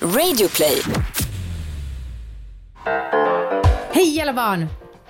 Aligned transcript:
Radioplay. 0.00 0.82
Hej 3.92 4.20
alla 4.20 4.32
barn! 4.32 4.66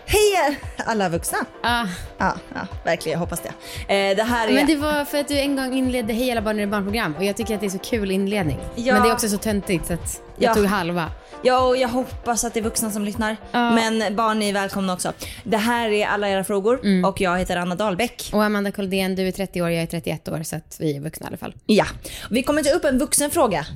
Hej 0.07 0.59
alla 0.87 1.09
vuxna! 1.09 1.39
Ah, 1.63 1.87
Ja, 2.19 2.35
ja 2.55 2.67
verkligen, 2.85 3.13
jag 3.13 3.21
hoppas 3.21 3.41
det. 3.41 3.49
Eh, 3.95 4.17
det 4.17 4.23
här 4.23 4.49
är... 4.49 4.53
men 4.53 4.67
det 4.67 4.77
var 4.77 5.05
för 5.05 5.19
att 5.19 5.29
du 5.29 5.39
en 5.39 5.57
gång 5.57 5.75
inledde 5.75 6.13
Hej 6.13 6.31
alla 6.33 6.43
barn 6.43 6.61
är 6.61 6.67
barnprogram 6.67 7.15
och 7.17 7.25
jag 7.25 7.37
tycker 7.37 7.55
att 7.55 7.61
det 7.61 7.67
är 7.67 7.71
så 7.71 7.79
kul 7.79 8.11
inledning. 8.11 8.59
Ja. 8.77 8.95
Men 8.95 9.03
det 9.03 9.09
är 9.09 9.13
också 9.13 9.29
så 9.29 9.39
töntigt 9.39 9.87
så 9.87 9.93
att 9.95 10.21
jag 10.39 10.51
Ja. 10.51 10.55
tog 10.55 10.65
halva. 10.67 11.11
Ja, 11.43 11.61
och 11.67 11.77
jag 11.77 11.89
hoppas 11.89 12.45
att 12.45 12.55
det 12.55 12.61
är 12.61 12.65
vuxna 12.65 12.91
som 12.91 13.05
lyssnar. 13.05 13.37
Ja. 13.53 13.71
Men 13.71 14.17
barn 14.17 14.43
är 14.43 14.53
välkomna 14.53 14.93
också. 14.93 15.13
Det 15.45 15.57
här 15.57 15.89
är 15.91 16.07
alla 16.07 16.29
era 16.29 16.45
frågor 16.45 16.81
Mm. 16.83 17.05
och 17.05 17.21
jag 17.21 17.39
heter 17.39 17.57
Anna 17.57 17.75
Dahlbäck. 17.75 18.31
Och 18.33 18.45
Amanda 18.45 18.73
Koldén, 18.73 19.15
du 19.15 19.29
är 19.29 19.33
30 19.33 19.63
år, 19.63 19.71
jag 19.71 19.83
är 19.83 19.87
31 19.87 20.29
år 20.29 20.43
så 20.43 20.57
att 20.57 20.77
vi 20.81 20.97
är 20.97 21.01
vuxna 21.01 21.27
i 21.27 21.29
alla 21.29 21.37
fall. 21.37 21.55
Ja, 21.67 21.87
vi 22.31 22.43
kommer 22.43 22.63
ta 22.63 22.71
upp 22.71 22.85
en 22.85 22.99
vuxenfråga 22.99 23.67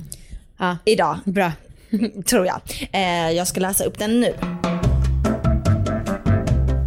Ja, 0.61 0.77
idag, 0.85 1.19
bra. 1.25 1.51
tror 2.25 2.45
jag. 2.45 2.61
Eh, 2.91 3.31
jag 3.31 3.47
ska 3.47 3.59
läsa 3.59 3.83
upp 3.83 3.99
den 3.99 4.19
nu. 4.19 4.33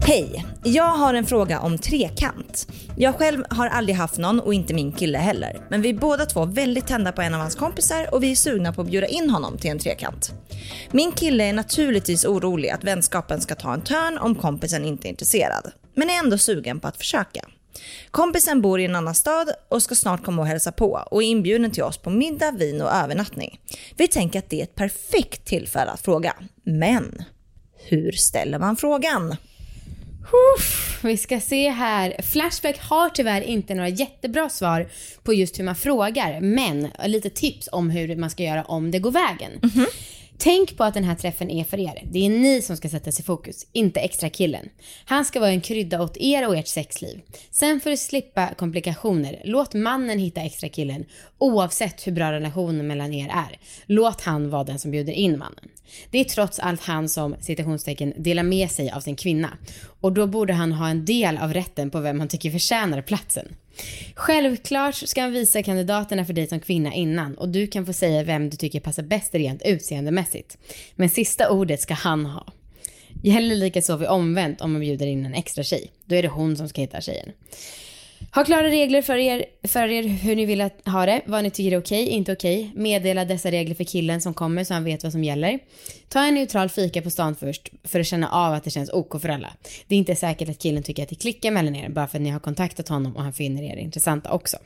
Hej! 0.06 0.44
Jag 0.62 0.88
har 0.88 1.14
en 1.14 1.26
fråga 1.26 1.60
om 1.60 1.78
trekant. 1.78 2.68
Jag 2.96 3.14
själv 3.14 3.44
har 3.50 3.66
aldrig 3.66 3.96
haft 3.96 4.18
någon 4.18 4.40
och 4.40 4.54
inte 4.54 4.74
min 4.74 4.92
kille 4.92 5.18
heller. 5.18 5.66
Men 5.70 5.82
vi 5.82 5.88
är 5.88 5.94
båda 5.94 6.26
två 6.26 6.44
väldigt 6.44 6.86
tända 6.86 7.12
på 7.12 7.22
en 7.22 7.34
av 7.34 7.40
hans 7.40 7.54
kompisar 7.54 8.14
och 8.14 8.22
vi 8.22 8.30
är 8.30 8.36
sugna 8.36 8.72
på 8.72 8.80
att 8.80 8.86
bjuda 8.86 9.06
in 9.06 9.30
honom 9.30 9.58
till 9.58 9.70
en 9.70 9.78
trekant. 9.78 10.32
Min 10.90 11.12
kille 11.12 11.44
är 11.44 11.52
naturligtvis 11.52 12.24
orolig 12.24 12.68
att 12.68 12.84
vänskapen 12.84 13.40
ska 13.40 13.54
ta 13.54 13.74
en 13.74 13.82
törn 13.82 14.18
om 14.18 14.34
kompisen 14.34 14.84
inte 14.84 15.08
är 15.08 15.10
intresserad. 15.10 15.72
Men 15.94 16.10
är 16.10 16.18
ändå 16.18 16.38
sugen 16.38 16.80
på 16.80 16.88
att 16.88 16.96
försöka. 16.96 17.44
Kompisen 18.10 18.62
bor 18.62 18.80
i 18.80 18.84
en 18.84 18.96
annan 18.96 19.14
stad 19.14 19.48
och 19.68 19.82
ska 19.82 19.94
snart 19.94 20.24
komma 20.24 20.42
och 20.42 20.48
hälsa 20.48 20.72
på 20.72 21.06
och 21.10 21.22
är 21.22 21.26
inbjuden 21.26 21.70
till 21.70 21.82
oss 21.82 21.98
på 21.98 22.10
middag, 22.10 22.50
vin 22.50 22.82
och 22.82 22.92
övernattning. 22.92 23.60
Vi 23.96 24.08
tänker 24.08 24.38
att 24.38 24.50
det 24.50 24.60
är 24.60 24.64
ett 24.64 24.74
perfekt 24.74 25.44
tillfälle 25.44 25.90
att 25.90 26.00
fråga. 26.00 26.34
Men 26.64 27.24
hur 27.76 28.12
ställer 28.12 28.58
man 28.58 28.76
frågan? 28.76 29.36
Uff, 30.56 31.00
vi 31.04 31.16
ska 31.16 31.40
se 31.40 31.70
här. 31.70 32.22
Flashback 32.22 32.78
har 32.80 33.08
tyvärr 33.08 33.40
inte 33.40 33.74
några 33.74 33.88
jättebra 33.88 34.48
svar 34.48 34.88
på 35.22 35.34
just 35.34 35.58
hur 35.58 35.64
man 35.64 35.76
frågar, 35.76 36.40
men 36.40 36.90
lite 37.06 37.30
tips 37.30 37.68
om 37.72 37.90
hur 37.90 38.16
man 38.16 38.30
ska 38.30 38.42
göra 38.42 38.64
om 38.64 38.90
det 38.90 38.98
går 38.98 39.10
vägen. 39.10 39.52
Tänk 40.38 40.76
på 40.76 40.84
att 40.84 40.94
den 40.94 41.04
här 41.04 41.14
träffen 41.14 41.50
är 41.50 41.64
för 41.64 41.80
er. 41.80 42.02
Det 42.10 42.26
är 42.26 42.30
ni 42.30 42.62
som 42.62 42.76
ska 42.76 42.88
sättas 42.88 43.20
i 43.20 43.22
fokus, 43.22 43.66
inte 43.72 44.00
extra 44.00 44.30
killen. 44.30 44.68
Han 45.04 45.24
ska 45.24 45.40
vara 45.40 45.50
en 45.50 45.60
krydda 45.60 46.02
åt 46.02 46.16
er 46.16 46.48
och 46.48 46.56
ert 46.56 46.68
sexliv. 46.68 47.20
Sen 47.50 47.80
för 47.80 47.90
att 47.90 47.98
slippa 47.98 48.54
komplikationer, 48.54 49.42
låt 49.44 49.74
mannen 49.74 50.18
hitta 50.18 50.40
extra 50.40 50.68
killen 50.68 51.04
oavsett 51.38 52.06
hur 52.06 52.12
bra 52.12 52.32
relationen 52.32 52.86
mellan 52.86 53.14
er 53.14 53.28
är. 53.28 53.58
Låt 53.86 54.20
han 54.20 54.50
vara 54.50 54.64
den 54.64 54.78
som 54.78 54.90
bjuder 54.90 55.12
in 55.12 55.38
mannen. 55.38 55.68
Det 56.10 56.20
är 56.20 56.24
trots 56.24 56.58
allt 56.58 56.80
han 56.80 57.08
som, 57.08 57.36
citationstecken, 57.40 58.14
delar 58.16 58.42
med 58.42 58.70
sig 58.70 58.90
av 58.90 59.00
sin 59.00 59.16
kvinna. 59.16 59.58
Och 60.04 60.12
då 60.12 60.26
borde 60.26 60.52
han 60.52 60.72
ha 60.72 60.88
en 60.88 61.04
del 61.04 61.38
av 61.38 61.54
rätten 61.54 61.90
på 61.90 62.00
vem 62.00 62.18
han 62.20 62.28
tycker 62.28 62.50
förtjänar 62.50 63.02
platsen. 63.02 63.48
Självklart 64.14 64.94
ska 64.94 65.22
han 65.22 65.32
visa 65.32 65.62
kandidaterna 65.62 66.24
för 66.24 66.32
dig 66.32 66.46
som 66.46 66.60
kvinna 66.60 66.94
innan 66.94 67.34
och 67.34 67.48
du 67.48 67.66
kan 67.66 67.86
få 67.86 67.92
säga 67.92 68.22
vem 68.22 68.50
du 68.50 68.56
tycker 68.56 68.80
passar 68.80 69.02
bäst 69.02 69.34
rent 69.34 69.62
utseendemässigt. 69.64 70.58
Men 70.94 71.08
sista 71.08 71.50
ordet 71.50 71.80
ska 71.80 71.94
han 71.94 72.26
ha. 72.26 72.46
Gäller 73.22 73.56
likaså 73.56 73.96
vid 73.96 74.08
omvänt 74.08 74.60
om 74.60 74.72
man 74.72 74.80
bjuder 74.80 75.06
in 75.06 75.26
en 75.26 75.34
extra 75.34 75.64
tjej. 75.64 75.90
Då 76.04 76.14
är 76.14 76.22
det 76.22 76.28
hon 76.28 76.56
som 76.56 76.68
ska 76.68 76.80
hitta 76.80 77.00
tjejen. 77.00 77.32
Ha 78.32 78.44
klara 78.44 78.68
regler 78.68 79.02
för 79.02 79.16
er, 79.16 79.44
för 79.62 79.88
er 79.88 80.02
hur 80.02 80.36
ni 80.36 80.44
vill 80.44 80.60
att, 80.60 80.88
ha 80.88 81.06
det, 81.06 81.22
vad 81.26 81.42
ni 81.42 81.50
tycker 81.50 81.72
är 81.72 81.80
okej, 81.80 82.08
inte 82.08 82.32
okej. 82.32 82.70
Meddela 82.74 83.24
dessa 83.24 83.50
regler 83.50 83.74
för 83.74 83.84
killen 83.84 84.20
som 84.20 84.34
kommer 84.34 84.64
så 84.64 84.74
han 84.74 84.84
vet 84.84 85.02
vad 85.02 85.12
som 85.12 85.24
gäller. 85.24 85.58
Ta 86.08 86.24
en 86.24 86.34
neutral 86.34 86.68
fika 86.68 87.02
på 87.02 87.10
stan 87.10 87.34
först 87.34 87.68
för 87.84 88.00
att 88.00 88.06
känna 88.06 88.28
av 88.28 88.52
att 88.52 88.64
det 88.64 88.70
känns 88.70 88.90
OK 88.92 89.20
för 89.20 89.28
alla. 89.28 89.52
Det 89.86 89.94
är 89.94 89.98
inte 89.98 90.16
säkert 90.16 90.48
att 90.48 90.58
killen 90.58 90.82
tycker 90.82 91.02
att 91.02 91.08
det 91.08 91.14
klickar 91.14 91.50
mellan 91.50 91.76
er 91.76 91.88
bara 91.88 92.06
för 92.06 92.18
att 92.18 92.22
ni 92.22 92.30
har 92.30 92.40
kontaktat 92.40 92.88
honom 92.88 93.16
och 93.16 93.22
han 93.22 93.32
finner 93.32 93.62
er 93.62 93.76
intressanta 93.76 94.32
också. 94.32 94.56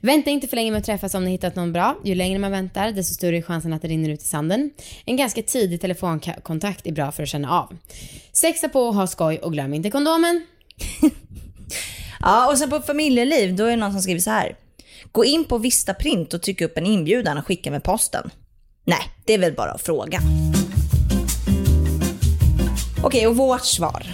Vänta 0.00 0.30
inte 0.30 0.48
för 0.48 0.56
länge 0.56 0.70
med 0.70 0.78
att 0.78 0.84
träffas 0.84 1.14
om 1.14 1.24
ni 1.24 1.30
hittat 1.30 1.56
någon 1.56 1.72
bra. 1.72 1.96
Ju 2.04 2.14
längre 2.14 2.38
man 2.38 2.50
väntar, 2.50 2.92
desto 2.92 3.14
större 3.14 3.36
är 3.36 3.42
chansen 3.42 3.72
att 3.72 3.82
det 3.82 3.88
rinner 3.88 4.10
ut 4.10 4.22
i 4.22 4.24
sanden. 4.24 4.70
En 5.04 5.16
ganska 5.16 5.42
tidig 5.42 5.80
telefonkontakt 5.80 6.86
är 6.86 6.92
bra 6.92 7.12
för 7.12 7.22
att 7.22 7.28
känna 7.28 7.50
av. 7.50 7.76
Sexa 8.32 8.68
på, 8.68 8.90
ha 8.90 9.06
skoj 9.06 9.38
och 9.38 9.52
glöm 9.52 9.74
inte 9.74 9.90
kondomen. 9.90 10.46
Ja, 12.22 12.50
och 12.50 12.58
sen 12.58 12.70
på 12.70 12.80
familjeliv, 12.80 13.56
då 13.56 13.64
är 13.64 13.70
det 13.70 13.76
någon 13.76 13.92
som 13.92 14.02
skriver 14.02 14.20
så 14.20 14.30
här. 14.30 14.56
Gå 15.12 15.24
in 15.24 15.44
på 15.44 15.58
Vista 15.58 15.94
Print 15.94 16.34
och 16.34 16.42
trycka 16.42 16.64
upp 16.64 16.78
en 16.78 16.86
inbjudan 16.86 17.38
och 17.38 17.46
skicka 17.46 17.70
med 17.70 17.84
posten. 17.84 18.30
Nej, 18.84 19.00
det 19.24 19.34
är 19.34 19.38
väl 19.38 19.52
bara 19.52 19.70
att 19.70 19.82
fråga. 19.82 20.20
Okej, 23.02 23.26
och 23.26 23.36
vårt 23.36 23.64
svar. 23.64 24.06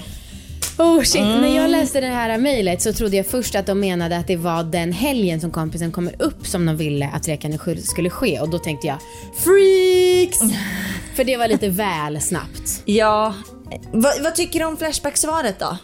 Oh 0.78 1.02
shit, 1.02 1.22
när 1.22 1.56
jag 1.56 1.70
läste 1.70 2.00
det 2.00 2.06
här 2.06 2.38
mejlet 2.38 2.82
så 2.82 2.92
trodde 2.92 3.16
jag 3.16 3.26
först 3.26 3.54
att 3.54 3.66
de 3.66 3.80
menade 3.80 4.16
att 4.16 4.26
det 4.26 4.36
var 4.36 4.64
den 4.64 4.92
helgen 4.92 5.40
som 5.40 5.50
kompisen 5.50 5.92
kommer 5.92 6.22
upp 6.22 6.46
som 6.46 6.66
de 6.66 6.76
ville 6.76 7.10
att 7.14 7.22
trekan 7.22 7.58
skulle 7.82 8.10
ske 8.10 8.40
och 8.40 8.48
då 8.48 8.58
tänkte 8.58 8.86
jag 8.86 8.98
freaks! 9.36 10.38
För 11.16 11.24
det 11.24 11.36
var 11.36 11.48
lite 11.48 11.68
väl 11.68 12.20
snabbt. 12.20 12.82
Ja, 12.84 13.34
eh, 13.72 13.80
vad, 13.92 14.22
vad 14.22 14.34
tycker 14.34 14.58
du 14.58 14.64
om 14.64 14.76
Flashback-svaret 14.76 15.58
då? 15.58 15.78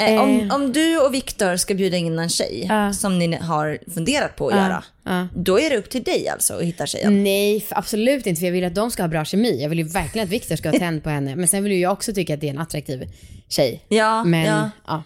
Eh, 0.00 0.20
om, 0.22 0.40
Eh. 0.40 0.54
om 0.54 0.72
du 0.72 0.98
och 1.00 1.14
Viktor 1.14 1.56
ska 1.56 1.74
bjuda 1.74 1.96
in 1.96 2.18
en 2.18 2.28
tjej 2.28 2.66
Ja. 2.68 2.92
som 2.92 3.18
ni 3.18 3.36
har 3.36 3.78
funderat 3.94 4.36
på 4.36 4.48
att 4.48 4.54
göra, 4.54 4.84
ja. 5.04 5.28
då 5.34 5.60
är 5.60 5.70
det 5.70 5.76
upp 5.76 5.90
till 5.90 6.02
dig 6.02 6.28
alltså 6.28 6.54
att 6.54 6.62
hitta 6.62 6.86
tjejen. 6.86 7.24
Nej, 7.24 7.66
absolut 7.70 8.26
inte 8.26 8.38
för 8.38 8.46
jag 8.46 8.52
vill 8.52 8.64
att 8.64 8.74
de 8.74 8.90
ska 8.90 9.02
ha 9.02 9.08
bra 9.08 9.24
kemi. 9.24 9.62
Jag 9.62 9.68
vill 9.68 9.78
ju 9.78 9.84
verkligen 9.84 10.24
att 10.26 10.32
Viktor 10.32 10.56
ska 10.56 10.70
ha 10.70 10.78
tänd 10.78 11.02
på 11.02 11.10
henne. 11.10 11.36
Men 11.36 11.48
sen 11.48 11.62
vill 11.64 11.72
ju 11.72 11.78
jag 11.80 11.92
också 11.92 12.12
tycka 12.12 12.34
att 12.34 12.40
det 12.40 12.46
är 12.46 12.50
en 12.50 12.58
attraktiv 12.58 13.08
tjej. 13.48 13.84
Ja, 13.88 14.24
Men 14.24 14.44
ja. 14.44 14.70
ja. 14.86 15.02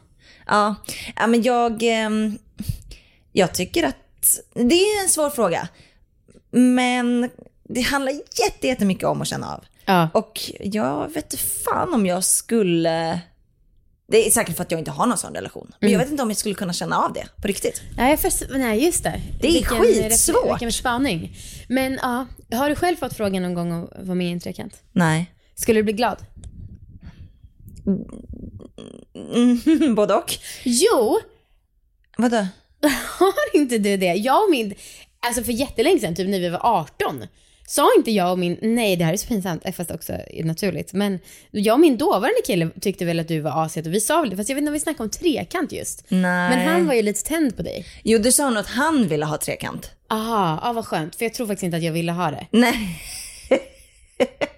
Ja, 0.47 0.75
ja 1.16 1.27
men 1.27 1.43
jag, 1.43 1.83
ehm, 1.83 2.38
jag 3.33 3.54
tycker 3.54 3.83
att 3.84 3.97
det 4.54 4.75
är 4.75 5.03
en 5.03 5.09
svår 5.09 5.31
fråga. 5.31 5.69
Men 6.50 7.31
det 7.69 7.81
handlar 7.81 8.12
jätte- 8.12 8.66
jättemycket 8.66 9.04
om 9.04 9.21
att 9.22 9.28
känna 9.28 9.54
av. 9.54 9.65
Ja. 9.84 10.09
Och 10.15 10.41
jag 10.60 11.15
vet 11.15 11.34
fan 11.65 11.94
om 11.94 12.06
jag 12.06 12.25
skulle... 12.25 13.21
Det 14.06 14.26
är 14.26 14.31
säkert 14.31 14.56
för 14.56 14.62
att 14.62 14.70
jag 14.70 14.81
inte 14.81 14.91
har 14.91 15.06
någon 15.06 15.19
sån 15.19 15.34
relation. 15.34 15.66
Men 15.81 15.88
Mm. 15.88 15.92
jag 15.92 15.98
vet 16.04 16.10
inte 16.10 16.22
om 16.22 16.31
jag 16.31 16.37
skulle 16.37 16.54
kunna 16.54 16.72
känna 16.72 16.98
av 16.98 17.12
det 17.12 17.26
på 17.42 17.48
riktigt. 17.48 17.82
Nej, 17.97 18.16
för, 18.16 18.59
nej 18.59 18.84
just 18.84 19.03
det. 19.03 19.20
Det 19.41 19.48
är 19.48 19.53
Vilken- 19.53 19.78
skitsvårt. 19.82 20.50
Vilken 20.53 20.72
spaning. 20.72 21.37
Men 21.69 21.98
ja, 22.03 22.26
har 22.59 22.69
du 22.70 22.75
själv 22.76 22.97
fått 22.97 23.16
frågan 23.16 23.42
någon 23.42 23.54
gång 23.54 23.72
att 23.72 24.06
vara 24.06 24.15
med 24.15 24.26
i 24.28 24.32
en 24.32 24.41
trekant? 24.41 24.82
Nej. 24.92 25.34
Skulle 25.54 25.78
du 25.78 25.82
bli 25.84 25.92
glad? 25.92 26.19
Mm, 29.34 29.94
både 29.94 30.15
och. 30.15 30.34
Jo, 30.65 31.21
Vadå? 32.16 32.36
har 33.19 33.32
inte 33.56 33.78
du 33.78 33.97
det? 33.97 34.15
Jag 34.15 34.44
och 34.44 34.50
min, 34.50 34.75
alltså 35.21 35.44
för 35.44 35.53
jättelänge 35.53 36.00
sedan, 36.00 36.15
typ 36.15 36.28
när 36.28 36.41
vi 36.41 36.48
var 36.48 36.60
18, 36.62 37.26
sa 37.66 37.91
inte 37.97 38.10
jag 38.10 38.32
och 38.32 38.38
min, 38.38 38.58
nej 38.62 38.97
det 38.97 39.04
här 39.04 39.12
är 39.12 39.16
så 39.16 39.26
pinsamt, 39.26 39.62
fast 39.76 39.91
också 39.91 40.12
naturligt, 40.44 40.92
men 40.92 41.19
jag 41.50 41.75
och 41.75 41.80
min 41.80 41.97
dåvarande 41.97 42.42
kille 42.47 42.70
tyckte 42.80 43.04
väl 43.04 43.20
att 43.20 43.28
du 43.28 43.41
var 43.41 43.64
aset 43.64 43.86
och 43.86 43.94
vi 43.94 44.00
sa 44.00 44.20
väl 44.20 44.30
det, 44.30 44.36
fast 44.36 44.48
jag 44.48 44.56
vet 44.56 44.62
inte 44.62 44.70
om 44.70 44.72
vi 44.75 44.80
snackade 44.80 45.04
om 45.04 45.10
trekant 45.10 45.72
just. 45.72 46.04
Nej. 46.08 46.56
Men 46.56 46.69
han 46.69 46.86
var 46.86 46.94
ju 46.94 47.03
lite 47.03 47.24
tänd 47.24 47.56
på 47.56 47.62
dig. 47.62 47.86
Jo, 48.03 48.19
du 48.19 48.32
sa 48.32 48.50
nog 48.50 48.58
att 48.58 48.66
han 48.66 49.08
ville 49.08 49.24
ha 49.24 49.38
trekant. 49.38 49.91
Aha, 50.10 50.60
ja 50.62 50.72
vad 50.72 50.86
skönt, 50.86 51.16
för 51.16 51.24
jag 51.24 51.34
tror 51.34 51.47
faktiskt 51.47 51.62
inte 51.62 51.76
att 51.76 51.82
jag 51.82 51.92
ville 51.92 52.12
ha 52.12 52.30
det. 52.30 52.47
Nej. 52.50 53.00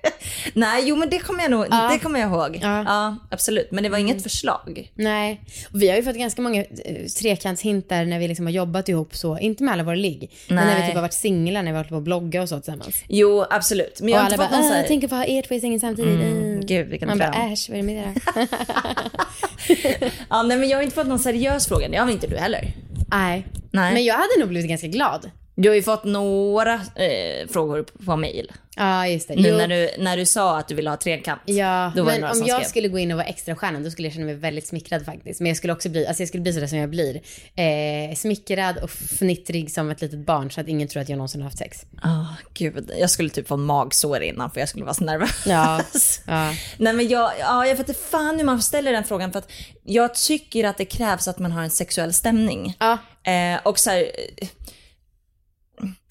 Nej, 0.57 0.89
jo 0.89 0.97
men 0.97 1.11
det 1.11 1.19
kommer 1.19 1.43
jag 1.43 1.51
nog, 1.51 1.67
Ja. 1.71 1.89
det 1.93 1.99
kommer 1.99 2.21
jag 2.21 2.31
ihåg. 2.31 2.59
Ja. 2.63 2.85
Ja. 2.87 3.17
absolut. 3.31 3.71
Men 3.71 3.83
det 3.85 3.89
var 3.91 3.99
inget 3.99 4.23
förslag. 4.23 4.93
Nej, 4.95 5.41
och 5.73 5.83
vi 5.83 5.89
har 5.89 5.97
ju 5.97 6.03
fått 6.03 6.17
ganska 6.17 6.43
många 6.43 6.61
eh, 6.61 7.07
trekantshintar 7.21 8.05
när 8.05 8.19
vi 8.19 8.29
liksom 8.29 8.47
har 8.47 8.53
jobbat 8.53 8.89
ihop 8.89 9.17
så, 9.17 9.39
inte 9.39 9.65
med 9.65 9.73
alla 9.73 9.83
våra 9.83 9.95
ligg, 9.95 10.31
men 10.49 10.57
när 10.57 10.81
vi 10.81 10.87
typ 10.87 10.95
har 10.95 11.03
varit 11.03 11.13
singlar, 11.15 11.63
när 11.63 11.73
vi 11.73 11.77
har 11.77 11.85
hållit 11.85 11.91
på 11.91 11.97
att 11.97 12.03
blogga 12.03 12.43
och 12.43 12.49
så 12.49 12.57
tillsammans. 12.61 12.97
Jo, 13.09 13.45
absolut. 13.51 14.01
Men 14.01 14.09
jag 14.09 14.17
och 14.17 14.21
har 14.21 14.27
alla 14.27 14.35
inte 14.35 14.39
bara, 14.39 14.49
fått 14.49 14.59
någon 14.59 14.87
så 14.87 14.95
här... 14.95 15.09
på 15.09 15.15
att 15.15 15.27
ha 15.29 15.37
er 15.39 15.43
två 15.43 15.55
i 15.55 15.61
sängen 15.61 15.81
samtidigt. 15.81 16.21
Mm, 16.21 16.61
gud, 16.61 16.89
vilken 16.89 17.09
Man 17.09 17.19
bara, 17.19 17.53
äsch, 17.53 17.67
vad 17.71 17.79
är 17.79 17.83
det 17.83 17.87
med 17.87 17.97
er? 17.97 18.15
Ja, 20.31 20.43
nej, 20.43 20.57
men 20.59 20.69
jag 20.69 20.79
har 20.79 20.83
inte 20.83 20.95
fått 20.95 21.07
någon 21.07 21.19
seriös 21.19 21.69
fråga. 21.69 21.89
Det 21.89 21.97
har 21.97 22.11
inte 22.11 22.27
du 22.27 22.37
heller. 22.37 22.73
Nej. 23.11 23.47
Nej. 23.71 23.95
Men 23.95 24.05
jag 24.05 24.15
hade 24.15 24.41
nog 24.41 24.49
blivit 24.49 24.69
ganska 24.69 24.87
glad. 24.87 25.31
Du 25.59 25.69
har 25.69 25.77
ju 25.77 25.83
fått 25.83 26.05
några 26.05 26.75
eh, 26.75 27.49
frågor 27.49 27.83
på 27.83 28.17
mail. 28.17 28.53
Ja, 28.77 29.07
just 29.09 29.29
det. 29.29 29.35
Nu 29.37 29.53
när 29.53 29.69
du, 29.69 29.91
när 29.99 30.17
du 30.17 30.27
sa 30.27 30.59
att 30.59 30.69
du 30.69 30.75
ville 30.75 30.91
ha 30.91 30.97
trekant. 30.97 31.41
Ja, 31.45 31.93
Då 31.97 32.03
var 32.03 32.13
det 32.13 32.15
men 32.15 32.21
några 32.21 32.33
om 32.33 32.39
som 32.39 32.47
jag 32.47 32.57
skrev. 32.61 32.69
skulle 32.69 32.89
gå 32.89 32.99
in 32.99 33.11
och 33.11 33.17
vara 33.17 33.27
extra 33.27 33.57
stjärnan 33.57 33.85
då 33.85 33.91
skulle 33.91 34.09
jag 34.09 34.13
känna 34.13 34.27
mig 34.27 34.35
väldigt 34.35 34.67
smickrad 34.67 35.05
faktiskt. 35.05 35.41
Men 35.41 35.47
jag 35.49 35.57
skulle 35.57 35.73
också 35.73 35.89
bli, 35.89 36.07
alltså 36.07 36.23
jag 36.23 36.29
skulle 36.29 36.43
bli 36.43 36.53
sådär 36.53 36.67
som 36.67 36.79
jag 36.79 36.91
blir. 36.91 37.21
Eh, 37.55 38.15
smickrad 38.17 38.79
och 38.79 38.91
fnittrig 38.91 39.71
som 39.73 39.91
ett 39.91 40.01
litet 40.01 40.19
barn 40.19 40.51
så 40.51 40.61
att 40.61 40.69
ingen 40.69 40.89
tror 40.89 41.03
att 41.03 41.09
jag 41.09 41.17
någonsin 41.17 41.41
har 41.41 41.47
haft 41.47 41.59
sex. 41.59 41.87
Ah, 42.03 42.25
gud, 42.55 42.91
jag 42.99 43.11
skulle 43.11 43.31
typ 43.31 43.49
få 43.49 43.57
magsår 43.57 44.23
innan 44.23 44.51
för 44.51 44.61
jag 44.61 44.69
skulle 44.69 44.85
vara 44.85 44.95
så 44.95 45.05
nervös. 45.05 45.45
Ja, 45.47 45.81
ja. 46.27 46.55
Nej 46.77 46.93
men 46.93 47.09
jag, 47.09 47.33
ja, 47.41 47.67
jag 47.67 47.77
vet 47.77 47.89
inte 47.89 48.01
fan 48.01 48.37
hur 48.37 48.45
man 48.45 48.63
ställer 48.63 48.93
den 48.93 49.05
frågan 49.05 49.33
för 49.33 49.39
att 49.39 49.51
jag 49.85 50.15
tycker 50.15 50.65
att 50.65 50.79
det 50.79 50.85
krävs 50.85 51.29
att 51.29 51.39
man 51.39 51.53
har 51.53 51.63
en 51.63 51.71
sexuell 51.71 52.13
stämning. 52.13 52.77
Ja. 52.79 52.99
Eh, 53.33 53.61
och 53.65 53.79
så 53.79 53.91
här, 53.91 54.07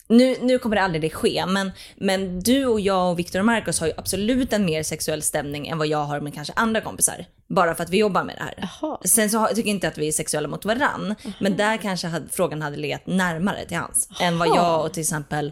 nu, 0.08 0.38
nu 0.42 0.60
kommer 0.60 0.76
det 0.76 0.82
aldrig 0.82 1.14
ske, 1.14 1.46
men, 1.46 1.72
men 1.96 2.40
du 2.40 2.66
och 2.66 2.80
jag 2.80 3.12
och 3.12 3.20
Viktor 3.20 3.40
och 3.40 3.46
Marcus 3.46 3.80
har 3.80 3.88
ju 3.88 3.94
absolut 3.98 4.54
en 4.54 4.66
mer 4.66 4.84
sexuell 4.84 5.22
stämning 5.22 5.68
än 5.68 5.78
vad 5.78 5.88
jag 5.88 6.04
har 6.06 6.20
med 6.20 6.34
kanske 6.34 6.54
andra 6.56 6.82
kompisar. 6.82 7.26
Bara 7.48 7.76
för 7.76 7.84
att 7.84 7.90
vi 7.90 7.98
jobbar 7.98 8.24
med 8.24 8.36
det 8.36 8.44
här. 8.44 8.70
Jaha. 8.82 8.98
Sen 9.06 9.30
så 9.30 9.38
har- 9.38 9.48
tycker 9.48 9.60
jag 9.70 9.76
inte 9.76 9.88
att 9.88 9.98
vi 9.98 10.08
är 10.08 10.12
sexuella 10.12 10.48
mot 10.48 10.66
varann, 10.66 11.16
men 11.40 11.58
där 11.58 11.78
kanske 11.78 12.08
hade, 12.08 12.30
frågan 12.30 12.62
hade 12.62 12.78
legat 12.78 13.08
närmare 13.08 13.66
till 13.66 13.78
hans. 13.78 14.10
Än 14.22 14.38
vad 14.38 14.48
jag 14.48 14.86
och 14.86 14.94
till 14.94 15.02
exempel 15.02 15.48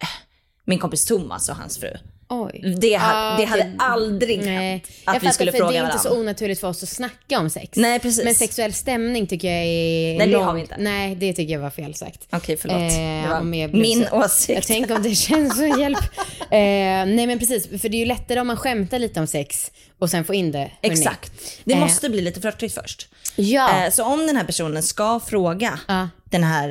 eh, 0.00 0.08
min 0.64 0.78
kompis 0.78 1.04
Thomas 1.04 1.48
och 1.48 1.56
hans 1.56 1.78
fru. 1.78 1.90
Oj. 2.30 2.74
Det, 2.80 2.98
ha, 2.98 3.06
Ah, 3.12 3.36
det 3.36 3.44
hade 3.44 3.62
okej. 3.62 3.74
aldrig 3.78 4.38
Nej. 4.44 4.54
hänt 4.70 4.82
Jag 5.04 5.16
att 5.16 5.22
vi 5.22 5.26
fattar, 5.26 5.32
skulle 5.32 5.52
för 5.52 5.58
fråga 5.58 5.70
Det 5.72 5.76
är 5.78 5.82
varandra. 5.82 5.98
inte 5.98 6.08
så 6.08 6.20
onaturligt 6.20 6.60
för 6.60 6.68
oss 6.68 6.82
att 6.82 6.88
snacka 6.88 7.38
om 7.38 7.50
sex. 7.50 7.68
Nej, 7.76 7.98
precis. 7.98 8.24
Men 8.24 8.34
sexuell 8.34 8.72
stämning 8.72 9.26
tycker 9.26 9.48
jag 9.48 9.64
är 9.66 10.18
Nej, 10.18 10.26
det 10.28 10.38
har 10.38 10.54
vi 10.54 10.60
inte. 10.60 10.74
Nej, 10.78 11.14
det 11.14 11.32
tycker 11.32 11.52
jag 11.54 11.60
var 11.60 11.70
fel 11.70 11.94
sagt. 11.94 12.26
Okej, 12.32 12.56
förlåt. 12.56 12.76
Eh, 12.76 12.88
det 13.22 13.28
var 13.28 13.54
jag 13.56 13.74
min 13.74 14.06
åsikt. 14.12 14.48
Jag 14.48 14.62
tänker 14.66 14.96
om 14.96 15.02
det 15.02 15.14
känns 15.14 15.56
så 15.56 15.66
hjälp. 15.66 15.98
Eh, 16.50 17.06
nej 17.14 17.26
men 17.26 17.38
precis, 17.38 17.68
för 17.80 17.88
det 17.88 17.96
är 17.96 17.98
ju 17.98 18.04
lättare 18.04 18.40
om 18.40 18.46
man 18.46 18.56
skämtar 18.56 18.98
lite 18.98 19.20
om 19.20 19.26
sex 19.26 19.70
och 19.98 20.10
sen 20.10 20.24
får 20.24 20.34
in 20.34 20.52
det. 20.52 20.70
Exakt. 20.80 21.32
Det 21.64 21.72
Eh, 21.74 21.80
måste 21.80 22.08
bli 22.08 22.20
lite 22.20 22.40
flörtigt 22.40 22.74
först. 22.74 23.08
Ja. 23.36 23.84
Eh, 23.84 23.90
Så 23.90 24.04
om 24.04 24.26
den 24.26 24.36
här 24.36 24.44
personen 24.44 24.82
ska 24.82 25.20
fråga 25.20 25.78
Ja. 25.88 26.08
den 26.30 26.44
här 26.44 26.68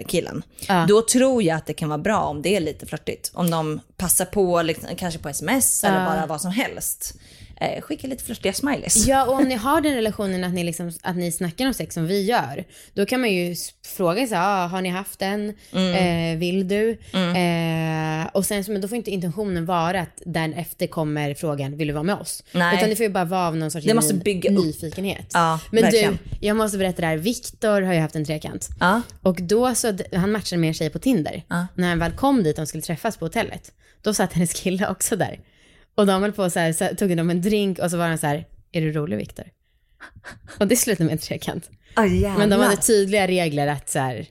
eh, 0.00 0.06
killen, 0.06 0.42
Ja. 0.68 0.84
då 0.88 1.02
tror 1.02 1.42
jag 1.42 1.56
att 1.56 1.66
det 1.66 1.72
kan 1.74 1.88
vara 1.88 1.98
bra 1.98 2.20
om 2.20 2.42
det 2.42 2.56
är 2.56 2.60
lite 2.60 2.86
flörtigt. 2.86 3.30
Om 3.34 3.50
de 3.50 3.80
passar 3.96 4.24
på, 4.24 4.62
liksom, 4.62 4.88
kanske 4.96 5.20
på 5.20 5.28
sms 5.28 5.84
eller 5.84 6.06
bara 6.06 6.26
vad 6.26 6.40
som 6.40 6.50
helst. 6.50 7.14
Eh, 7.60 7.80
skicka 7.80 8.06
lite 8.06 8.24
flörtiga 8.24 8.52
smileys. 8.52 9.06
Ja, 9.06 9.26
och 9.26 9.34
om 9.34 9.44
ni 9.44 9.54
har 9.54 9.80
den 9.80 9.94
relationen 9.94 10.44
att 10.44 10.52
ni, 10.52 10.64
liksom, 10.64 10.92
att 11.02 11.16
ni 11.16 11.32
snackar 11.32 11.66
om 11.66 11.74
sex 11.74 11.94
som 11.94 12.06
vi 12.06 12.22
gör, 12.22 12.64
då 12.94 13.06
kan 13.06 13.20
man 13.20 13.30
ju 13.32 13.54
fråga 13.96 14.26
så 14.26 14.34
ah, 14.36 14.66
har 14.66 14.82
ni 14.82 14.88
haft 14.88 15.18
den? 15.18 15.54
Mm. 15.72 16.34
Eh, 16.34 16.38
vill 16.38 16.68
du? 16.68 16.90
Eh, 16.90 18.26
och 18.32 18.46
sen 18.46 18.64
så, 18.64 18.72
men 18.72 18.80
då 18.80 18.88
får 18.88 18.96
inte 18.96 19.10
intentionen 19.10 19.66
vara 19.66 20.00
att 20.00 20.22
därefter 20.26 20.86
kommer 20.86 21.34
frågan, 21.34 21.76
vill 21.76 21.88
du 21.88 21.92
vara 21.94 22.02
med 22.02 22.14
oss? 22.14 22.44
Nej. 22.52 22.76
Utan 22.76 22.90
det 22.90 22.96
får 22.96 23.06
ju 23.06 23.12
bara 23.12 23.24
vara 23.24 23.46
av 23.46 23.56
någon 23.56 23.70
sorts 23.70 23.86
Det 23.86 23.94
måste 23.94 24.14
genuin 24.14 24.24
bygga 24.24 24.50
upp. 24.50 24.64
nyfikenhet. 24.64 25.30
Ja, 25.32 25.60
men 25.70 25.82
verkligen. 25.82 26.12
du, 26.12 26.46
jag 26.46 26.56
måste 26.56 26.78
berätta 26.78 27.00
det 27.00 27.06
här. 27.06 27.16
Viktor 27.16 27.82
har 27.82 27.94
ju 27.94 28.00
haft 28.00 28.16
en 28.16 28.24
trekant. 28.24 28.68
Ja. 28.80 29.02
Och 29.22 29.42
då 29.42 29.74
så, 29.74 29.98
han 30.12 30.32
matchade 30.32 30.60
med 30.60 30.68
en 30.68 30.74
tjej 30.74 30.90
på 30.90 30.98
Tinder. 30.98 31.44
Ja. 31.48 31.66
När 31.74 31.88
han 31.88 31.98
väl 31.98 32.12
kom 32.12 32.42
dit 32.42 32.58
och 32.58 32.62
de 32.62 32.66
skulle 32.66 32.82
träffas 32.82 33.16
på 33.16 33.24
hotellet, 33.24 33.72
då 34.02 34.14
satt 34.14 34.32
hennes 34.32 34.52
kille 34.52 34.88
också 34.88 35.16
där. 35.16 35.40
Och 35.94 36.06
de 36.06 36.22
höll 36.22 36.32
på 36.32 36.50
så 36.50 36.58
här, 36.60 36.72
så 36.72 36.88
tog 36.96 37.16
de 37.16 37.30
en 37.30 37.40
drink 37.42 37.78
och 37.78 37.90
så 37.90 37.96
var 37.96 38.08
han 38.08 38.18
så 38.18 38.26
här, 38.26 38.44
är 38.72 38.80
du 38.80 38.92
rolig 38.92 39.16
Viktor? 39.16 39.44
Och 40.58 40.66
det 40.68 40.76
slutade 40.76 41.04
med 41.04 41.12
en 41.12 41.18
trekant. 41.18 41.70
Oh, 41.96 42.38
Men 42.38 42.50
de 42.50 42.60
hade 42.60 42.76
tydliga 42.76 43.26
regler 43.26 43.66
att 43.66 43.88
så 43.88 43.98
här, 43.98 44.26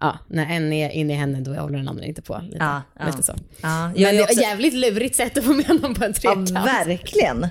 ja, 0.00 0.18
när 0.28 0.46
en 0.56 0.72
är 0.72 0.90
inne 0.90 1.12
i 1.12 1.16
henne 1.16 1.40
då 1.40 1.54
håller 1.54 1.78
den 1.78 1.88
andra 1.88 2.04
inte 2.04 2.22
på. 2.22 2.40
Lite, 2.44 2.56
Ja, 2.60 2.82
ja. 2.98 3.06
lite 3.06 3.22
så. 3.22 3.34
Ja, 3.62 3.86
Men 3.88 3.94
det 3.94 4.12
var 4.16 4.22
också- 4.22 4.40
jävligt 4.40 4.74
lurigt 4.74 5.16
sätt 5.16 5.38
att 5.38 5.44
få 5.44 5.52
med 5.52 5.68
någon 5.82 5.94
på 5.94 6.04
en 6.04 6.14
Ja, 6.22 6.34
trekant. 6.34 6.50
verkligen. 6.50 7.46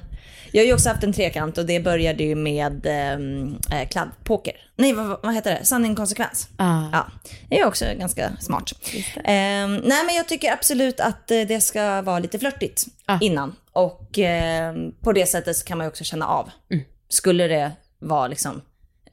Jag 0.51 0.61
har 0.61 0.67
ju 0.67 0.73
också 0.73 0.89
haft 0.89 1.03
en 1.03 1.13
trekant 1.13 1.57
och 1.57 1.65
det 1.65 1.79
började 1.79 2.23
ju 2.23 2.35
med 2.35 2.85
ehm, 2.85 3.55
eh, 3.71 3.87
kladdpoker. 3.89 4.53
Nej, 4.75 4.93
vad, 4.93 5.19
vad 5.23 5.33
heter 5.35 5.59
det? 5.59 5.65
Sanning 5.65 5.95
konsekvens. 5.95 6.49
Ah. 6.57 6.83
Ja, 6.91 7.07
det 7.49 7.59
är 7.59 7.65
också 7.65 7.85
ganska 7.99 8.31
smart. 8.39 8.71
Ehm, 9.23 9.75
nej, 9.75 10.05
men 10.05 10.15
jag 10.15 10.27
tycker 10.27 10.51
absolut 10.53 10.99
att 10.99 11.31
eh, 11.31 11.41
det 11.41 11.61
ska 11.61 12.01
vara 12.01 12.19
lite 12.19 12.39
flörtigt 12.39 12.85
Ah. 13.05 13.17
innan. 13.21 13.55
Och 13.71 14.19
ehm, 14.19 14.91
på 15.01 15.13
det 15.13 15.25
sättet 15.25 15.57
så 15.57 15.65
kan 15.65 15.77
man 15.77 15.85
ju 15.85 15.89
också 15.89 16.03
känna 16.03 16.27
av. 16.27 16.49
Mm. 16.71 16.83
Skulle 17.09 17.47
det 17.47 17.71
vara 17.99 18.27
liksom... 18.27 18.61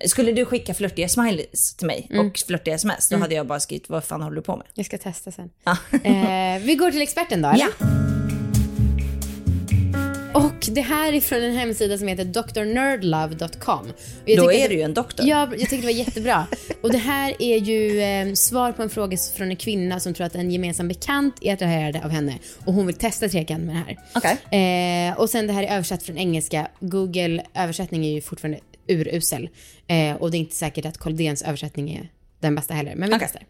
Skulle 0.06 0.32
du 0.32 0.44
skicka 0.44 0.74
flörtiga 0.74 1.08
smileys 1.08 1.76
till 1.76 1.86
mig 1.86 2.06
Mm. 2.10 2.26
och 2.26 2.38
flörtiga 2.46 2.74
sms, 2.74 3.08
då 3.08 3.16
hade 3.16 3.34
jag 3.34 3.46
bara 3.46 3.60
skrivit 3.60 3.88
vad 3.88 4.04
fan 4.04 4.22
håller 4.22 4.36
du 4.36 4.42
på 4.42 4.56
med? 4.56 4.66
Jag 4.74 4.86
ska 4.86 4.98
testa 4.98 5.30
sen. 5.32 5.50
Ja. 5.64 5.76
Eh, 6.04 6.62
vi 6.62 6.74
går 6.74 6.90
till 6.90 7.02
experten 7.02 7.42
då, 7.42 7.48
eller? 7.54 7.66
Ja. 7.80 7.86
Och 10.34 10.68
det 10.70 10.80
här 10.80 11.12
är 11.12 11.20
från 11.20 11.42
en 11.42 11.56
hemsida 11.56 11.98
som 11.98 12.08
heter 12.08 12.24
drnerdlove.com. 12.24 13.92
Då 14.36 14.52
är 14.52 14.68
du 14.68 14.74
ju 14.74 14.82
en 14.82 14.94
doktor. 14.94 15.26
Ja, 15.26 15.48
jag 15.50 15.58
tyckte 15.58 15.76
det 15.76 15.82
var 15.82 15.90
jättebra. 15.90 16.46
Och 16.82 16.92
det 16.92 16.98
här 16.98 17.34
är 17.38 17.56
ju 17.56 18.00
eh, 18.00 18.34
svar 18.34 18.72
på 18.72 18.82
en 18.82 18.90
fråga 18.90 19.16
från 19.36 19.50
en 19.50 19.56
kvinna 19.56 20.00
som 20.00 20.14
tror 20.14 20.26
att 20.26 20.34
en 20.34 20.50
gemensam 20.50 20.88
bekant 20.88 21.34
är 21.40 21.52
attraherad 21.52 21.96
av 21.96 22.10
henne 22.10 22.38
och 22.64 22.72
hon 22.72 22.86
vill 22.86 22.96
testa 22.96 23.28
trekant 23.28 23.64
med 23.64 23.74
det 23.74 23.78
här. 23.78 23.98
Okej. 24.14 25.08
Eh, 25.10 25.18
och 25.18 25.30
sen 25.30 25.46
det 25.46 25.52
här 25.52 25.62
är 25.62 25.74
översatt 25.74 26.02
från 26.02 26.18
engelska. 26.18 26.68
Google 26.80 27.44
översättning 27.54 28.06
är 28.06 28.12
ju 28.12 28.20
fortfarande 28.20 28.60
urusel. 28.88 29.48
Eh, 29.86 30.16
och 30.16 30.30
det 30.30 30.36
är 30.36 30.38
inte 30.38 30.54
säkert 30.56 30.86
att 30.86 30.98
Koldéns 30.98 31.42
översättning 31.42 31.90
är 31.90 32.10
den 32.40 32.54
bästa 32.54 32.74
heller, 32.74 32.94
men 32.94 33.10
vi 33.10 33.16
Okej. 33.16 33.28
testar. 33.32 33.46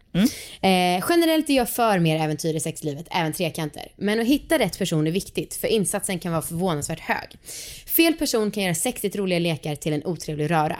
Eh, 0.61 1.05
generellt 1.09 1.49
är 1.49 1.53
jag 1.53 1.69
för 1.69 1.99
mer 1.99 2.23
äventyr 2.23 2.53
i 2.55 2.59
sexlivet, 2.59 3.07
även 3.11 3.33
trekanter. 3.33 3.91
Men 3.95 4.19
att 4.19 4.27
hitta 4.27 4.59
rätt 4.59 4.77
person 4.77 5.07
är 5.07 5.11
viktigt, 5.11 5.55
för 5.55 5.67
insatsen 5.67 6.19
kan 6.19 6.31
vara 6.31 6.41
förvånansvärt 6.41 6.99
hög. 6.99 7.37
Fel 7.85 8.13
person 8.13 8.51
kan 8.51 8.63
göra 8.63 8.75
sexigt 8.75 9.15
roliga 9.15 9.39
lekar 9.39 9.75
till 9.75 9.93
en 9.93 10.05
otrevlig 10.05 10.51
röra. 10.51 10.77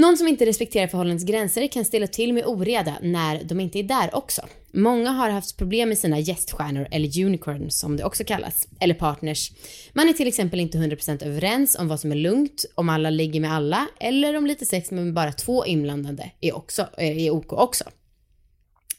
Någon 0.00 0.16
som 0.16 0.28
inte 0.28 0.46
respekterar 0.46 0.86
förhållandets 0.86 1.24
gränser 1.24 1.66
kan 1.66 1.84
ställa 1.84 2.06
till 2.06 2.32
med 2.32 2.44
oreda 2.46 2.94
när 3.02 3.44
de 3.44 3.60
inte 3.60 3.78
är 3.78 3.82
där 3.82 4.14
också. 4.14 4.42
Många 4.72 5.10
har 5.10 5.30
haft 5.30 5.56
problem 5.56 5.88
med 5.88 5.98
sina 5.98 6.18
gäststjärnor, 6.18 6.88
eller 6.90 7.24
unicorns 7.24 7.78
som 7.78 7.96
det 7.96 8.04
också 8.04 8.24
kallas, 8.24 8.68
eller 8.80 8.94
partners. 8.94 9.52
Man 9.92 10.08
är 10.08 10.12
till 10.12 10.28
exempel 10.28 10.60
inte 10.60 10.78
100% 10.78 11.24
överens 11.24 11.76
om 11.78 11.88
vad 11.88 12.00
som 12.00 12.12
är 12.12 12.16
lugnt, 12.16 12.64
om 12.74 12.88
alla 12.88 13.10
ligger 13.10 13.40
med 13.40 13.52
alla, 13.52 13.86
eller 14.00 14.36
om 14.36 14.46
lite 14.46 14.66
sex 14.66 14.90
med 14.90 15.14
bara 15.14 15.32
två 15.32 15.66
inblandade 15.66 16.30
är, 16.40 16.56
också, 16.56 16.86
är 16.96 17.30
OK 17.30 17.52
också. 17.52 17.84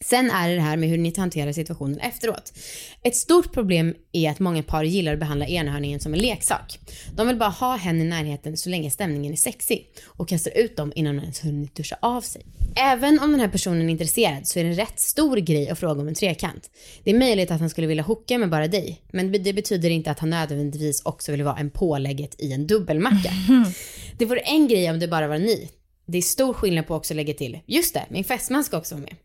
Sen 0.06 0.32
är 0.32 0.50
det 0.50 0.56
det 0.56 0.62
här 0.62 0.78
med 0.78 0.90
hur 0.90 0.98
ni 0.98 1.14
hanterar 1.18 1.52
situationen 1.52 2.00
efteråt. 2.00 2.54
Ett 3.04 3.16
stort 3.16 3.54
problem 3.54 3.96
är 4.12 4.32
att 4.32 4.40
många 4.40 4.64
par 4.64 4.84
gillar 4.84 5.14
att 5.14 5.20
behandla 5.20 5.48
enhörningen 5.48 6.00
som 6.00 6.14
en 6.14 6.20
leksak. 6.20 6.80
De 7.16 7.28
vill 7.28 7.38
bara 7.38 7.50
ha 7.50 7.76
henne 7.76 8.02
i 8.02 8.08
närheten 8.08 8.58
så 8.58 8.70
länge 8.70 8.92
stämningen 8.92 9.34
är 9.34 9.38
sexig 9.38 9.88
och 10.06 10.30
kastar 10.30 10.58
ut 10.58 10.78
dem 10.78 10.92
innan 10.96 11.16
de 11.16 11.22
ens 11.22 11.44
hunnit 11.44 11.76
duscha 11.76 11.98
av 12.02 12.22
sig. 12.22 12.46
Även 12.76 13.20
om 13.20 13.32
den 13.32 13.40
här 13.40 13.48
personen 13.48 13.82
är 13.82 13.92
intresserad 13.92 14.48
så 14.48 14.60
är 14.60 14.64
det 14.64 14.70
en 14.70 14.76
rätt 14.76 15.00
stor 15.00 15.38
grej 15.38 15.70
att 15.70 15.80
fråga 15.80 16.02
om 16.02 16.08
en 16.08 16.16
trekant. 16.16 16.70
Det 17.04 17.12
är 17.12 17.20
möjligt 17.20 17.52
att 17.52 17.60
han 17.60 17.70
skulle 17.70 17.88
vilja 17.88 18.04
hooka 18.04 18.38
med 18.38 18.50
bara 18.50 18.68
dig, 18.68 19.02
men 19.12 19.32
det 19.32 19.54
betyder 19.54 19.90
inte 19.90 20.12
att 20.12 20.20
han 20.20 20.30
nödvändigtvis 20.30 21.02
också 21.06 21.32
vill 21.32 21.44
vara 21.44 21.58
en 21.58 21.70
pålägget 21.70 22.36
i 22.42 22.54
en 22.54 22.68
dubbelmacka. 22.68 23.32
Det 24.18 24.26
vore 24.26 24.40
en 24.40 24.68
grej 24.68 24.90
om 24.90 25.00
det 25.00 25.08
bara 25.08 25.28
var 25.28 25.40
ni. 25.40 25.70
Det 26.12 26.18
är 26.18 26.22
stor 26.22 26.54
skillnad 26.54 26.88
på 26.88 26.96
också 26.96 27.14
lägga 27.14 27.34
till, 27.34 27.60
just 27.66 27.94
det, 27.94 28.06
min 28.10 28.24
fästman 28.24 28.64
ska 28.64 28.78
också 28.78 28.96
vara 28.96 29.04
med. 29.04 29.16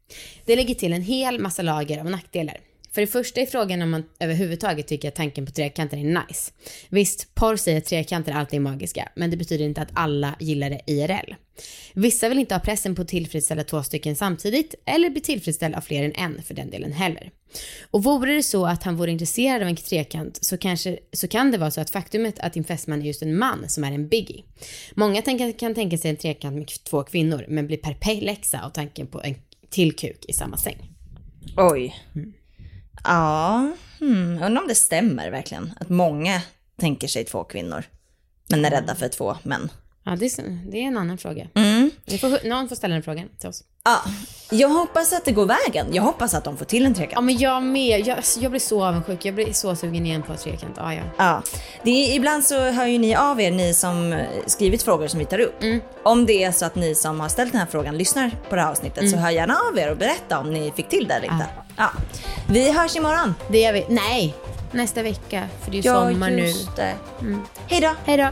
Det 0.45 0.57
lägger 0.57 0.75
till 0.75 0.93
en 0.93 1.03
hel 1.03 1.39
massa 1.39 1.63
lager 1.63 2.01
av 2.01 2.11
nackdelar. 2.11 2.57
För 2.97 3.01
det 3.01 3.07
första 3.07 3.41
är 3.41 3.47
frågan 3.47 3.83
om 3.83 3.91
man 3.91 4.05
överhuvudtaget 4.21 4.87
tycker 4.87 5.09
att 5.09 5.15
tanken 5.15 5.47
på 5.47 5.53
trekanter 5.53 5.97
är 5.97 6.05
nice. 6.29 6.53
Visst, 6.89 7.35
porr 7.35 7.57
säger 7.57 7.79
att 7.79 7.85
trekanter 7.85 8.33
alltid 8.33 8.57
är 8.57 8.61
magiska, 8.61 9.09
men 9.17 9.31
det 9.31 9.37
betyder 9.37 9.65
inte 9.65 9.81
att 9.81 9.89
alla 9.93 10.37
gillar 10.41 10.71
det 10.71 10.81
IRL. 10.87 11.35
Vissa 11.95 12.29
vill 12.29 12.39
inte 12.39 12.55
ha 12.55 12.61
pressen 12.61 12.95
på 12.95 13.03
att 13.03 13.09
tillfredsställa 13.09 13.65
två 13.65 13.83
stycken 13.83 14.17
samtidigt, 14.17 14.75
eller 14.85 15.11
bli 15.11 15.21
tillfredsställd 15.21 15.75
av 15.75 15.81
fler 15.81 16.05
än 16.05 16.13
en 16.13 16.43
för 16.43 16.55
den 16.55 16.71
delen 16.71 16.93
heller. 16.93 17.31
Och 17.91 18.05
vore 18.05 18.35
det 18.35 18.43
så 18.43 18.67
att 18.67 18.83
han 18.83 18.97
vore 18.97 19.11
intresserad 19.11 19.63
av 19.63 19.69
en 19.69 19.77
trekant 19.77 20.39
så, 20.41 20.59
kanske, 20.59 20.99
så 21.13 21.29
kan 21.29 21.51
det 21.51 21.59
vara 21.59 21.71
så 21.71 21.81
att 21.81 21.91
faktumet 21.91 22.39
att 22.39 22.53
din 22.53 22.65
fästman 22.65 23.03
är 23.03 23.07
just 23.07 23.23
en 23.23 23.39
man 23.39 23.69
som 23.69 23.85
är 23.85 23.93
en 23.93 24.09
biggie. 24.09 24.43
Många 24.95 25.23
tänka, 25.23 25.53
kan 25.53 25.75
tänka 25.75 25.99
sig 25.99 26.11
en 26.11 26.17
trekant 26.17 26.57
med 26.57 26.69
två 26.85 27.03
kvinnor, 27.03 27.45
men 27.49 27.67
blir 27.67 27.77
perplexa 27.77 28.61
av 28.65 28.71
tanken 28.71 29.07
på 29.07 29.23
en 29.23 29.35
till 29.71 29.97
kuk 29.97 30.25
i 30.29 30.33
samma 30.33 30.57
säng. 30.57 30.77
Oj. 31.57 31.95
Ja, 33.05 33.69
hmm. 34.01 34.43
undrar 34.43 34.63
om 34.63 34.69
det 34.69 34.75
stämmer 34.75 35.31
verkligen. 35.31 35.73
Att 35.81 35.89
många 35.89 36.41
tänker 36.81 37.09
sig 37.09 37.25
två 37.25 37.45
kvinnor. 37.45 37.85
Men 38.49 38.65
är 38.65 38.71
rädda 38.71 38.95
för 38.95 39.09
två 39.09 39.37
män. 39.43 39.69
Ja, 40.05 40.17
det 40.17 40.25
är, 40.27 40.29
så- 40.31 40.43
det 40.71 40.77
är 40.79 40.83
en 40.83 40.97
annan 40.99 41.19
fråga. 41.19 41.47
Mm. 41.55 41.91
Får, 42.21 42.49
någon 42.49 42.69
får 42.69 42.77
ställa 42.77 42.95
den 42.95 43.03
frågan 43.03 43.29
till 43.39 43.49
oss. 43.49 43.65
Ja, 43.85 43.97
jag 44.51 44.69
hoppas 44.69 45.13
att 45.13 45.25
det 45.25 45.33
går 45.33 45.47
vägen. 45.47 45.87
Jag 45.95 46.03
hoppas 46.03 46.35
att 46.35 46.45
de 46.45 46.57
får 46.57 46.65
till 46.65 46.87
en 46.87 46.93
Ja, 46.93 46.97
trekant. 46.99 47.25
men 47.27 47.39
jag 47.39 47.63
med. 47.63 48.07
Jag, 48.07 48.19
jag 48.41 48.51
blir 48.51 48.61
så 48.61 48.85
avundsjuk. 48.85 49.25
Jag 49.25 49.35
blir 49.35 49.53
så 49.53 49.77
sugen 49.77 50.07
igen 50.07 50.23
på 50.23 50.35
trekant. 50.37 50.75
Ja, 50.77 50.95
ja. 50.95 51.03
Ja, 51.19 51.43
det 51.83 51.91
är, 51.91 52.17
ibland 52.17 52.45
så 52.45 52.71
hör 52.71 52.87
ju 52.87 52.99
ni 52.99 53.15
av 53.15 53.41
er, 53.41 53.51
ni 53.51 53.75
som 53.75 54.13
eh, 54.13 54.27
skrivit 54.47 54.83
frågor 54.83 55.09
som 55.09 55.19
vi 55.19 55.25
tar 55.25 55.39
upp. 55.39 55.55
Om 56.03 56.27
det 56.27 56.45
är 56.45 56.53
så 56.53 56.65
att 56.65 56.75
ni 56.75 56.95
som 56.95 57.21
har 57.21 57.29
ställt 57.29 57.53
den 57.53 57.61
här 57.61 57.69
frågan 57.71 57.99
lyssnar 57.99 58.31
på 58.49 58.57
det 58.57 58.63
här 58.63 58.71
avsnittet 58.71 59.11
så 59.11 59.17
hör 59.17 59.31
gärna 59.31 59.55
av 59.71 59.79
er 59.79 59.91
och 59.91 59.97
berätta 59.97 60.39
om 60.39 60.53
ni 60.53 60.73
fick 60.77 60.89
till 60.89 61.09
det 61.09 61.15
eller 61.15 61.33
inte. 61.33 61.47
Ja. 61.77 61.91
Vi 62.49 62.73
hörs 62.73 62.97
imorgon. 62.97 63.35
Det 63.49 63.59
gör 63.61 63.73
vi. 63.73 63.87
Nej, 63.89 64.35
nästa 64.71 65.03
vecka. 65.03 65.49
För 65.65 65.71
det 65.71 65.77
är 65.79 65.83
ju 65.83 65.91
sommar 65.91 66.31
nu. 66.31 66.47
just 66.47 66.77
det. 66.77 66.95
Hej 67.67 67.81
då. 67.81 67.91
Hej 68.05 68.17
då. 68.17 68.29